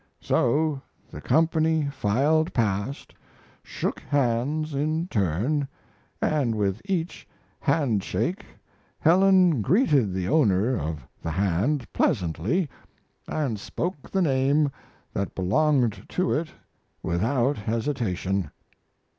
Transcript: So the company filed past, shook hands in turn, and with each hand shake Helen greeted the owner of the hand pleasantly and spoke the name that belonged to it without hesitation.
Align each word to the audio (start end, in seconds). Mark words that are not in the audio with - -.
So 0.19 0.81
the 1.11 1.21
company 1.21 1.87
filed 1.91 2.55
past, 2.55 3.13
shook 3.61 3.99
hands 3.99 4.73
in 4.73 5.07
turn, 5.09 5.67
and 6.19 6.55
with 6.55 6.81
each 6.85 7.27
hand 7.59 8.03
shake 8.03 8.43
Helen 8.97 9.61
greeted 9.61 10.11
the 10.11 10.27
owner 10.27 10.75
of 10.75 11.07
the 11.21 11.29
hand 11.29 11.85
pleasantly 11.93 12.67
and 13.27 13.59
spoke 13.59 14.09
the 14.09 14.23
name 14.23 14.71
that 15.13 15.35
belonged 15.35 16.03
to 16.09 16.33
it 16.33 16.47
without 17.03 17.57
hesitation. 17.57 18.49